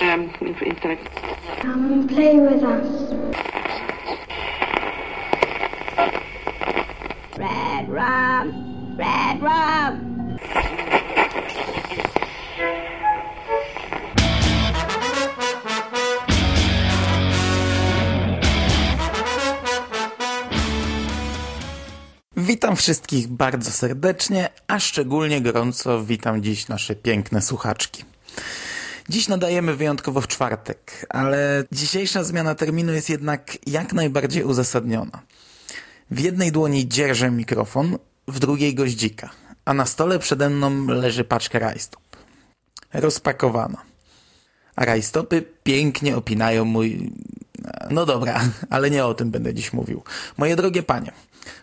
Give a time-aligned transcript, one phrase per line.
[0.00, 1.20] um, instead of
[1.60, 2.88] Come and play with us.
[7.36, 8.96] Red rum!
[8.98, 10.10] Red rum!
[22.36, 28.04] Witam wszystkich bardzo serdecznie, a szczególnie gorąco witam dziś nasze piękne słuchaczki.
[29.10, 35.22] Dziś nadajemy wyjątkowo w czwartek, ale dzisiejsza zmiana terminu jest jednak jak najbardziej uzasadniona.
[36.10, 39.30] W jednej dłoni dzierżę mikrofon, w drugiej goździka,
[39.64, 42.02] a na stole przede mną leży paczka rajstop.
[42.92, 43.82] Rozpakowana.
[44.76, 47.12] A rajstopy pięknie opinają mój...
[47.90, 50.02] No dobra, ale nie o tym będę dziś mówił.
[50.38, 51.12] Moje drogie panie,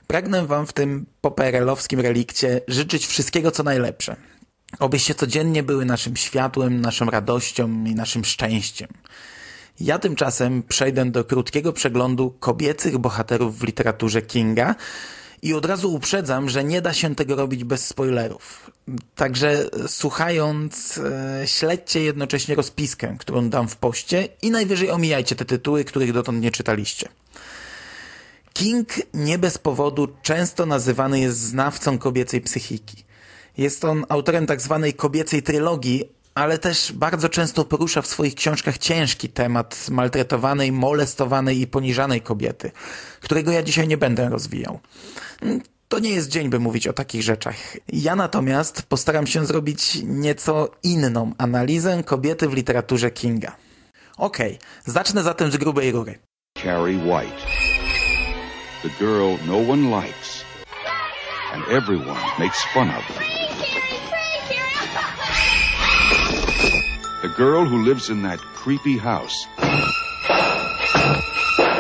[0.08, 4.16] pragnę wam w tym poperelowskim relikcie życzyć wszystkiego co najlepsze.
[4.80, 8.90] Obyście codziennie były naszym światłem, naszą radością i naszym szczęściem.
[9.80, 14.76] Ja tymczasem przejdę do krótkiego przeglądu kobiecych bohaterów w literaturze Kinga
[15.42, 18.72] i od razu uprzedzam, że nie da się tego robić bez spoilerów.
[19.16, 25.84] Także słuchając, e, śledźcie jednocześnie rozpiskę, którą dam w poście i najwyżej omijajcie te tytuły,
[25.84, 27.10] których dotąd nie czytaliście.
[28.54, 33.07] King nie bez powodu często nazywany jest znawcą kobiecej psychiki.
[33.58, 38.78] Jest on autorem tak zwanej kobiecej trylogii, ale też bardzo często porusza w swoich książkach
[38.78, 42.72] ciężki temat maltretowanej, molestowanej i poniżanej kobiety,
[43.22, 44.80] którego ja dzisiaj nie będę rozwijał.
[45.88, 47.56] To nie jest dzień, by mówić o takich rzeczach.
[47.94, 53.56] Ja natomiast postaram się zrobić nieco inną analizę kobiety w literaturze Kinga.
[54.18, 56.20] Okej, okay, zacznę zatem z grubej rury.
[56.64, 57.42] Carrie White.
[58.84, 60.44] The girl no one likes,
[61.54, 63.08] and everyone makes fun of.
[63.08, 63.37] The
[67.38, 69.46] girl who lives in that creepy house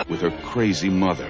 [0.07, 1.27] with her crazy mother.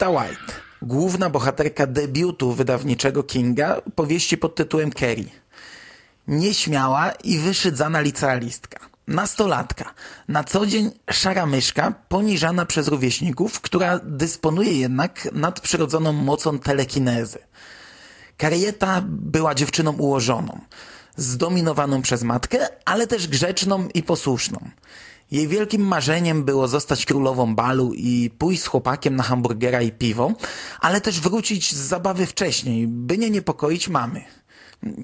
[0.00, 0.52] White,
[0.82, 5.30] główna bohaterka debiutu wydawniczego Kinga, powieści pod tytułem Carrie.
[6.28, 8.78] Nieśmiała i wyszydzana licealistka.
[9.08, 9.94] Nastolatka.
[10.28, 17.38] Na co dzień szara myszka, poniżana przez rówieśników, która dysponuje jednak nadprzyrodzoną mocą telekinezy.
[18.36, 20.60] Karieta była dziewczyną ułożoną,
[21.16, 24.70] zdominowaną przez matkę, ale też grzeczną i posłuszną.
[25.30, 30.32] Jej wielkim marzeniem było zostać królową balu i pójść z chłopakiem na hamburgera i piwo,
[30.80, 34.24] ale też wrócić z zabawy wcześniej, by nie niepokoić mamy.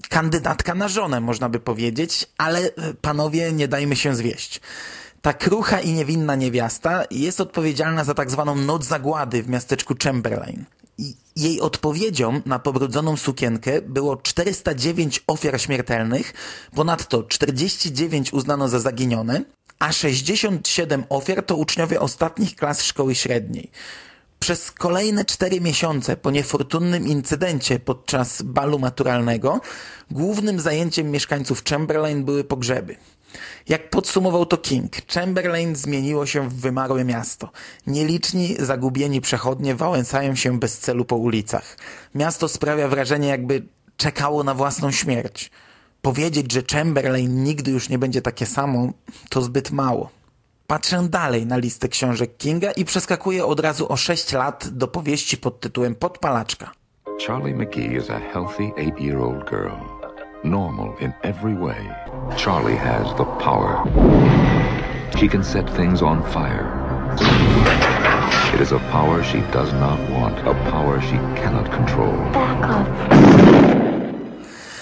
[0.08, 4.60] Kandydatka na żonę, można by powiedzieć, ale e, panowie, nie dajmy się zwieść.
[5.22, 10.64] Ta krucha i niewinna niewiasta jest odpowiedzialna za tak zwaną noc zagłady w miasteczku Chamberlain.
[11.36, 16.32] Jej odpowiedzią na pobrudzoną sukienkę było 409 ofiar śmiertelnych,
[16.74, 19.44] ponadto 49 uznano za zaginione,
[19.78, 23.70] a 67 ofiar to uczniowie ostatnich klas szkoły średniej.
[24.38, 29.60] Przez kolejne cztery miesiące po niefortunnym incydencie podczas balu maturalnego
[30.10, 32.96] głównym zajęciem mieszkańców Chamberlain były pogrzeby.
[33.68, 37.50] Jak podsumował to King, Chamberlain zmieniło się w wymarłe miasto.
[37.86, 41.76] Nieliczni, zagubieni przechodnie wałęsają się bez celu po ulicach.
[42.14, 43.62] Miasto sprawia wrażenie, jakby
[43.96, 45.50] czekało na własną śmierć.
[46.02, 48.92] Powiedzieć, że Chamberlain nigdy już nie będzie takie samo,
[49.28, 50.10] to zbyt mało.
[50.66, 55.36] Patrzę dalej na listę książek Kinga i przeskakuję od razu o 6 lat do powieści
[55.36, 56.70] pod tytułem Podpalaczka.
[57.26, 59.76] Charlie McGee is a healthy eight-year-old girl.
[60.44, 62.19] Normal in every way.
[62.36, 63.82] Charlie has the power.
[65.18, 66.66] She can set things on fire.
[68.54, 72.16] It is a power she does not want, a power she cannot control.
[72.32, 72.88] Back off.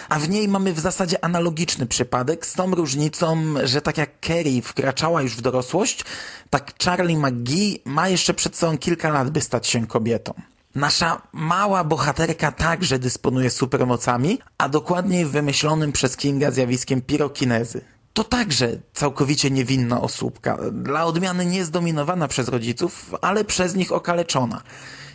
[0.08, 4.62] A w niej mamy w zasadzie analogiczny przypadek, z tą różnicą, że tak jak Kerry
[4.62, 6.04] wkraczała już w dorosłość,
[6.50, 10.34] tak Charlie McGee ma jeszcze przed sobą kilka lat, by stać się kobietą.
[10.78, 17.80] Nasza mała bohaterka także dysponuje supermocami, a dokładniej wymyślonym przez Kinga zjawiskiem pirokinezy.
[18.12, 24.62] To także całkowicie niewinna osóbka, dla odmiany nie zdominowana przez rodziców, ale przez nich okaleczona.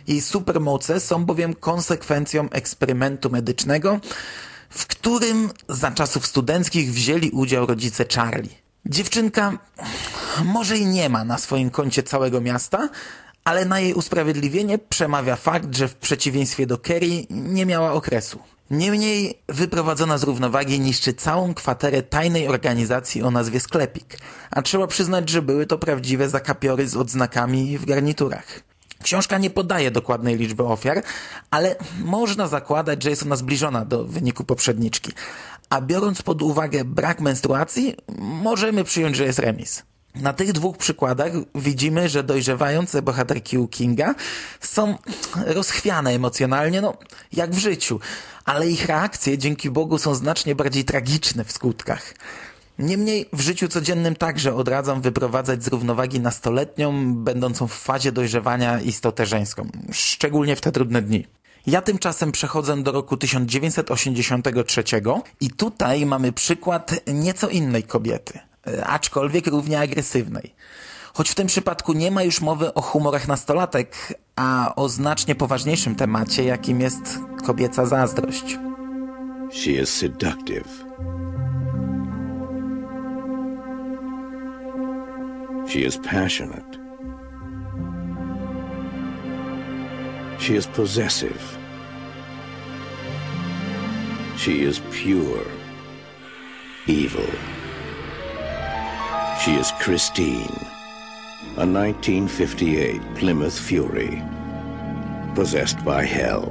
[0.08, 4.00] Jej supermoce są bowiem konsekwencją eksperymentu medycznego,
[4.70, 8.54] w którym za czasów studenckich wzięli udział rodzice Charlie.
[8.86, 9.58] Dziewczynka
[10.44, 12.88] może i nie ma na swoim koncie całego miasta,
[13.44, 18.38] ale na jej usprawiedliwienie przemawia fakt, że w przeciwieństwie do Kerry nie miała okresu.
[18.70, 24.18] Niemniej wyprowadzona z równowagi niszczy całą kwaterę tajnej organizacji o nazwie Sklepik,
[24.50, 28.60] a trzeba przyznać, że były to prawdziwe zakapiory z odznakami w garniturach.
[29.02, 31.02] Książka nie podaje dokładnej liczby ofiar,
[31.50, 35.12] ale można zakładać, że jest ona zbliżona do wyniku poprzedniczki.
[35.70, 39.82] A biorąc pod uwagę brak menstruacji, możemy przyjąć, że jest remis.
[40.14, 44.14] Na tych dwóch przykładach widzimy, że dojrzewające bohaterki u Kinga
[44.60, 44.98] są
[45.46, 46.94] rozchwiane emocjonalnie, no
[47.32, 48.00] jak w życiu,
[48.44, 52.14] ale ich reakcje dzięki Bogu są znacznie bardziej tragiczne w skutkach.
[52.78, 59.26] Niemniej w życiu codziennym także odradzam wyprowadzać z równowagi nastoletnią, będącą w fazie dojrzewania istotę
[59.26, 61.26] żeńską, szczególnie w te trudne dni.
[61.66, 64.84] Ja tymczasem przechodzę do roku 1983
[65.40, 68.38] i tutaj mamy przykład nieco innej kobiety,
[68.86, 70.54] aczkolwiek równie agresywnej.
[71.14, 73.96] Choć w tym przypadku nie ma już mowy o humorach nastolatek,
[74.36, 78.58] a o znacznie poważniejszym temacie, jakim jest kobieca zazdrość.
[79.52, 80.68] She is seductive.
[85.68, 86.78] She is passionate.
[90.38, 91.58] She is possessive.
[94.36, 95.44] She is pure.
[96.88, 97.53] Evil.
[99.40, 100.56] She is Christine,
[101.56, 104.22] a 1958 Plymouth Fury,
[105.34, 106.48] possessed by hell.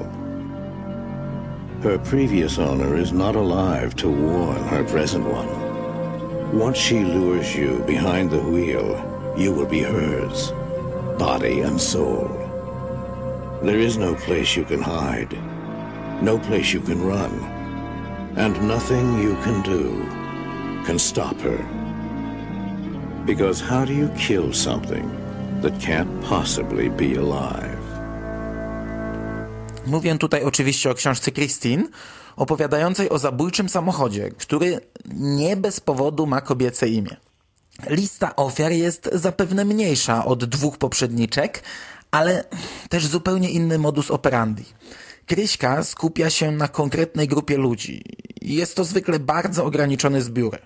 [1.82, 6.58] Her previous owner is not alive to warn her present one.
[6.58, 10.52] Once she lures you behind the wheel, you will be hers,
[11.18, 12.28] body and soul.
[13.64, 15.34] There is no place you can hide,
[16.22, 17.34] no place you can run,
[18.36, 20.04] and nothing you can do
[20.86, 21.83] can stop her.
[23.26, 25.06] Because how do you kill something
[25.62, 27.84] that can't possibly be alive?
[29.86, 31.84] Mówię tutaj oczywiście o książce Christine,
[32.36, 34.80] opowiadającej o zabójczym samochodzie, który
[35.16, 37.16] nie bez powodu ma kobiece imię.
[37.90, 41.64] Lista ofiar jest zapewne mniejsza od dwóch poprzedniczek,
[42.12, 42.44] ale
[42.90, 44.66] też zupełnie inny modus operandi.
[45.26, 48.04] Kryśka skupia się na konkretnej grupie ludzi.
[48.42, 50.60] Jest to zwykle bardzo ograniczony zbiór.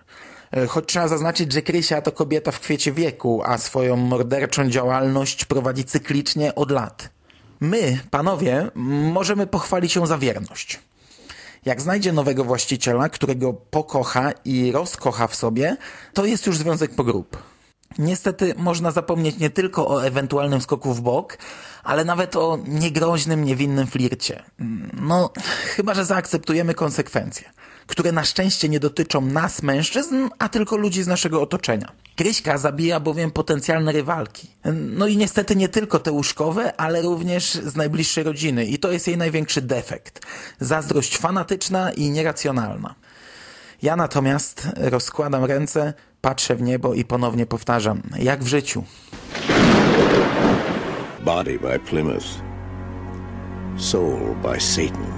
[0.68, 5.84] Choć trzeba zaznaczyć, że Krysia to kobieta w kwiecie wieku, a swoją morderczą działalność prowadzi
[5.84, 7.10] cyklicznie od lat.
[7.60, 8.72] My, panowie,
[9.12, 10.80] możemy pochwalić się za wierność.
[11.66, 15.78] Jak znajdzie nowego właściciela, którego pokocha i rozkocha w sobie,
[16.14, 17.38] to jest już związek po grup.
[17.98, 21.38] Niestety można zapomnieć nie tylko o ewentualnym skoku w bok,
[21.84, 24.44] ale nawet o niegroźnym, niewinnym flircie.
[24.94, 25.30] No,
[25.76, 27.50] chyba że zaakceptujemy konsekwencje
[27.88, 31.92] które na szczęście nie dotyczą nas, mężczyzn, a tylko ludzi z naszego otoczenia.
[32.16, 34.48] Kryśka zabija bowiem potencjalne rywalki.
[34.74, 39.08] No i niestety nie tylko te łóżkowe, ale również z najbliższej rodziny i to jest
[39.08, 40.26] jej największy defekt.
[40.60, 42.96] Zazdrość fanatyczna i nieracjonalna.
[43.82, 48.84] Ja natomiast rozkładam ręce, patrzę w niebo i ponownie powtarzam, jak w życiu.
[51.26, 52.28] Body by Plymouth,
[53.78, 55.17] soul by Satan.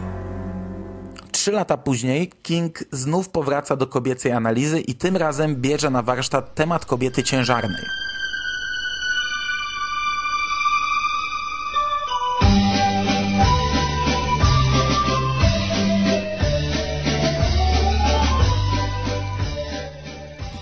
[1.40, 6.56] Trzy lata później King znów powraca do kobiecej analizy i tym razem bierze na warsztat
[6.56, 7.86] temat kobiety ciężarnej.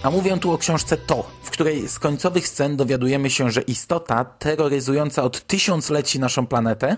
[0.03, 4.25] A mówię tu o książce To, w której z końcowych scen dowiadujemy się, że istota
[4.25, 6.97] terroryzująca od tysiącleci naszą planetę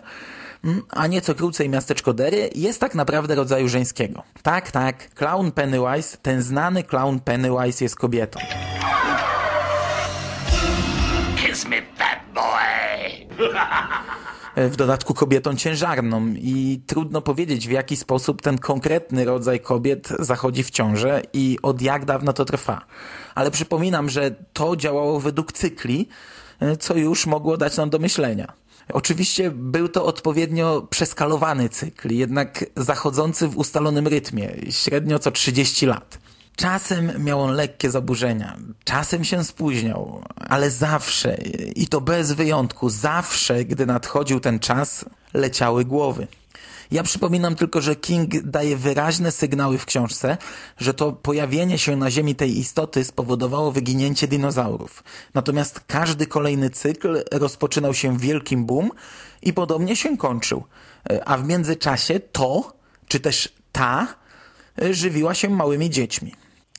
[0.90, 4.24] a nieco krócej miasteczko Derry jest tak naprawdę rodzaju żeńskiego.
[4.44, 8.40] Tak, tak, clown Pennywise, ten znany clown Pennywise jest kobietą.
[11.36, 13.30] Kiss me, fat boy!
[14.56, 20.64] w dodatku kobietą ciężarną i trudno powiedzieć w jaki sposób ten konkretny rodzaj kobiet zachodzi
[20.64, 22.86] w ciążę i od jak dawno to trwa.
[23.36, 26.08] Ale przypominam, że to działało według cykli,
[26.80, 28.54] co już mogło dać nam do myślenia.
[28.94, 36.20] Oczywiście był to odpowiednio przeskalowany cykl, jednak zachodzący w ustalonym rytmie, średnio co 30 lat.
[36.56, 41.38] Czasem miał on lekkie zaburzenia, czasem się spóźniał, ale zawsze,
[41.76, 46.28] i to bez wyjątku, zawsze, gdy nadchodził ten czas, leciały głowy.
[46.92, 50.38] Ja przypominam tylko, że King daje wyraźne sygnały w książce,
[50.78, 55.04] że to pojawienie się na Ziemi tej istoty spowodowało wyginięcie dinozaurów.
[55.34, 58.92] Natomiast każdy kolejny cykl rozpoczynał się wielkim boom
[59.42, 60.64] i podobnie się kończył.
[61.26, 62.74] A w międzyczasie to,
[63.08, 64.08] czy też ta,
[64.92, 66.34] żywiła się małymi dziećmi.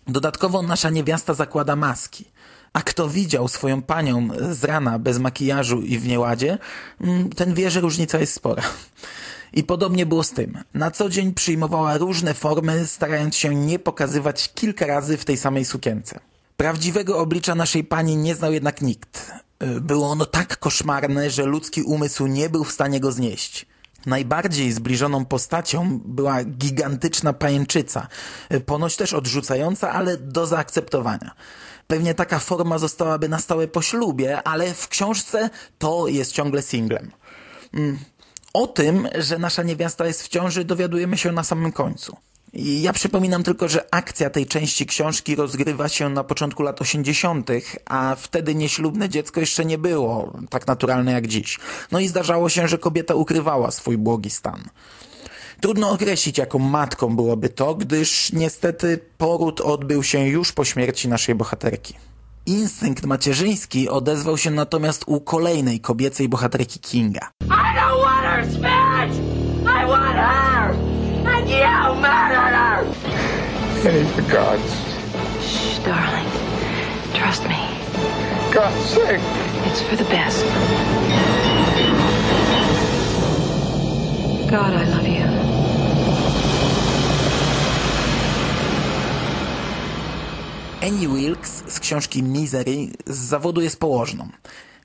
[0.07, 2.25] Dodatkowo nasza niewiasta zakłada maski.
[2.73, 6.59] A kto widział swoją panią z rana bez makijażu i w nieładzie,
[7.01, 8.63] mm, ten wie, że różnica jest spora.
[9.53, 10.59] I podobnie było z tym.
[10.75, 15.65] Na co dzień przyjmowała różne formy, starając się nie pokazywać kilka razy w tej samej
[15.65, 16.21] sukience.
[16.57, 19.33] Prawdziwego oblicza naszej pani nie znał jednak nikt.
[19.63, 23.67] Y, Było ono tak koszmarne, że ludzki umysł nie był w stanie go znieść.
[24.07, 28.09] Najbardziej zbliżoną postacią była gigantyczna pajęczyca,
[28.55, 31.31] y, ponoć też odrzucająca, ale do zaakceptowania.
[31.87, 37.11] Pewnie taka forma zostałaby na stałe po ślubie, ale w książce to jest ciągle singlem.
[38.55, 42.17] O tym, że nasza niewiasta jest w ciąży, dowiadujemy się na samym końcu.
[42.53, 47.51] I Ja przypominam tylko, że akcja tej części książki rozgrywa się na początku lat 80.,
[47.87, 51.59] a wtedy nieślubne dziecko jeszcze nie było tak naturalne jak dziś.
[51.93, 54.65] No i zdarzało się, że kobieta ukrywała swój błogi stan.
[55.61, 61.35] Trudno określić, jaką matką byłoby to, gdyż niestety poród odbył się już po śmierci naszej
[61.35, 61.95] bohaterki.
[62.47, 67.31] Instynkt macierzyński odezwał się natomiast u kolejnej kobiecej bohaterki Kinga.
[68.41, 69.67] I don't want her, Spitz!
[69.67, 70.73] I want her!
[71.29, 72.81] And you murdered her!
[73.87, 74.73] Any for God's,
[75.45, 76.27] Shh, darling.
[77.13, 77.61] Trust me.
[78.51, 79.21] God's sake.
[79.67, 80.45] It's for the best.
[84.51, 85.27] God, I love you.
[90.83, 94.29] Annie Wilkes z książki Misery z zawodu jest położną.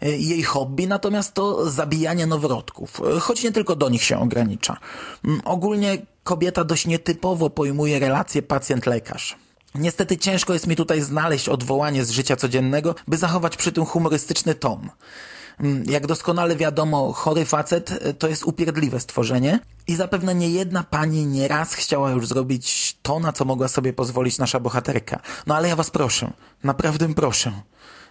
[0.05, 4.77] Jej hobby natomiast to zabijanie noworodków, choć nie tylko do nich się ogranicza.
[5.25, 9.35] Mm, Ogólnie kobieta dość nietypowo pojmuje relacje pacjent-lekarz.
[9.75, 14.55] Niestety ciężko jest mi tutaj znaleźć odwołanie z życia codziennego, by zachować przy tym humorystyczny
[14.55, 14.89] ton.
[15.59, 20.83] Mm, Jak doskonale wiadomo, chory facet e, to jest upierdliwe stworzenie i zapewne nie jedna
[20.83, 25.19] pani nieraz chciała już zrobić to, na co mogła sobie pozwolić nasza bohaterka.
[25.47, 26.31] No ale ja was proszę,
[26.63, 27.51] naprawdę proszę.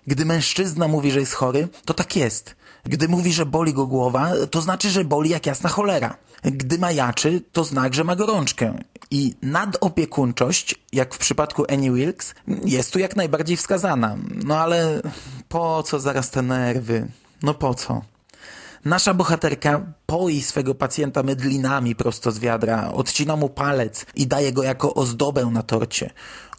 [0.06, 2.56] Gdy mężczyzna mówi, że jest chory, to tak jest.
[2.84, 6.16] Gdy mówi, że boli go głowa, to znaczy, że boli jak jasna cholera.
[6.42, 8.78] Gdy majaczy, to znak, że ma gorączkę.
[9.10, 12.34] I nadopiekuńczość, jak w przypadku Annie Wilkes,
[12.64, 14.16] jest tu jak najbardziej wskazana.
[14.44, 15.02] No ale
[15.48, 17.08] po co zaraz te nerwy?
[17.42, 18.02] No po co?
[18.84, 24.62] Nasza bohaterka poi swego pacjenta mydlinami prosto z wiadra, odcina mu palec i daje go
[24.62, 26.10] jako ozdobę na torcie.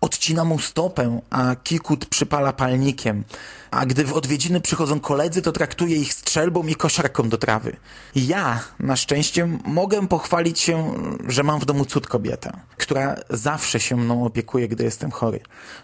[0.01, 3.23] Odcina mu stopę, a kikut przypala palnikiem.
[3.71, 7.75] A gdy w odwiedziny przychodzą koledzy, to traktuje ich strzelbą i koszarką do trawy.
[8.15, 10.93] Ja, na szczęście, mogę pochwalić się,
[11.27, 15.39] że mam w domu cud kobietę, która zawsze się mną opiekuje, gdy jestem chory.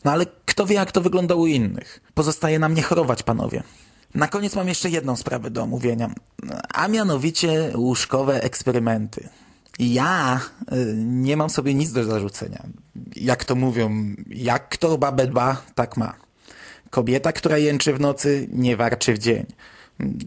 [0.05, 2.01] No ale kto wie, jak to wygląda u innych.
[2.13, 3.63] Pozostaje nam nie chorować, panowie.
[4.15, 6.13] Na koniec mam jeszcze jedną sprawę do omówienia,
[6.73, 9.29] a mianowicie łóżkowe eksperymenty.
[9.79, 10.41] Ja
[10.73, 12.63] y, nie mam sobie nic do zarzucenia.
[13.15, 16.13] Jak to mówią, jak kto babę dba, tak ma.
[16.89, 19.45] Kobieta, która jęczy w nocy, nie warczy w dzień.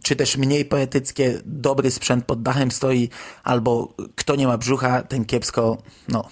[0.03, 3.09] Czy też mniej poetyckie, dobry sprzęt pod dachem stoi,
[3.45, 6.29] albo kto nie ma brzucha, ten kiepsko, no.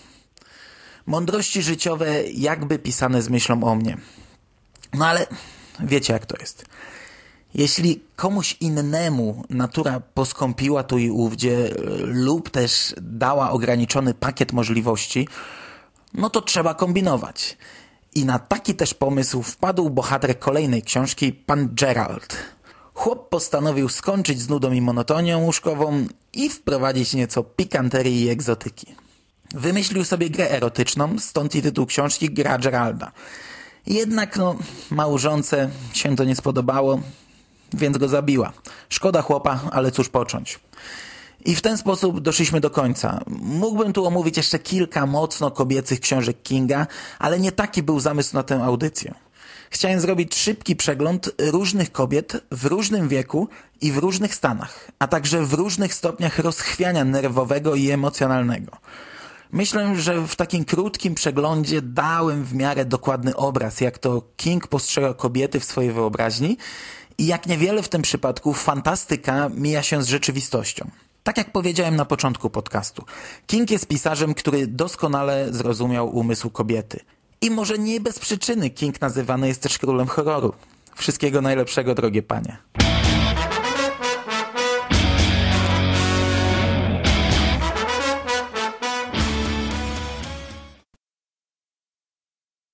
[1.07, 3.97] Mądrości życiowe jakby pisane z myślą o mnie.
[4.95, 5.27] No ale
[5.81, 6.65] wiecie jak to jest.
[7.55, 11.71] Jeśli komuś innemu natura poskąpiła tu i ówdzie
[12.05, 15.29] lub też dała ograniczony pakiet możliwości,
[16.15, 17.57] no to trzeba kombinować.
[18.15, 22.37] I na taki też pomysł wpadł bohater kolejnej książki, pan Gerald.
[22.95, 28.95] Chłop postanowił skończyć z nudą i monotonią łóżkową i wprowadzić nieco pikanterii i egzotyki.
[29.55, 33.13] Wymyślił sobie grę erotyczną, stąd i tytuł książki Gra Geralda.
[33.87, 34.57] Jednak no,
[34.91, 37.01] małżonce się to nie spodobało,
[37.75, 38.53] więc go zabiła.
[38.89, 40.61] Szkoda chłopa, ale cóż począć.
[41.45, 43.21] I w ten sposób doszliśmy do końca.
[43.43, 46.87] Mógłbym tu omówić jeszcze kilka mocno kobiecych książek Kinga,
[47.19, 49.15] ale nie taki był zamysł na tę audycję.
[49.71, 53.49] Chciałem zrobić szybki przegląd różnych kobiet w różnym wieku
[53.81, 58.73] i w różnych stanach, a także w różnych stopniach rozchwiania nerwowego i emocjonalnego.
[59.53, 65.15] Myślę, że w takim krótkim przeglądzie dałem w miarę dokładny obraz, jak to King postrzega
[65.15, 66.57] kobiety w swojej wyobraźni
[67.19, 70.91] i jak niewiele w tym przypadku fantastyka mija się z rzeczywistością.
[71.23, 73.05] Tak jak powiedziałem na początku podcastu,
[73.47, 77.01] King jest pisarzem, który doskonale zrozumiał umysł kobiety.
[77.41, 80.53] I może nie bez przyczyny King nazywany jest też królem horroru.
[80.97, 82.57] Wszystkiego najlepszego, drogie panie.